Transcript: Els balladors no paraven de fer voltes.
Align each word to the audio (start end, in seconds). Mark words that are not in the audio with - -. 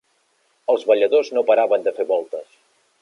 Els 0.73 0.85
balladors 0.91 1.29
no 1.39 1.43
paraven 1.51 1.85
de 1.89 1.95
fer 1.99 2.07
voltes. 2.15 2.59